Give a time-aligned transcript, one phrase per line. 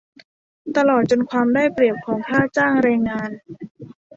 [0.75, 3.29] ตลอดจนความได้เปรียบของค่าจ้างแรงงาน